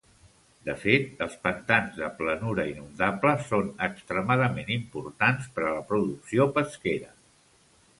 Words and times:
De 0.69 0.73
fet, 0.83 1.03
els 1.25 1.35
pantans 1.43 1.99
de 1.99 2.07
planura 2.23 2.67
inundable 2.71 3.35
són 3.53 3.71
extremadament 3.91 4.75
importants 4.81 5.55
per 5.59 5.69
a 5.71 5.79
la 5.79 5.89
producció 5.95 6.53
pesquera. 6.61 7.19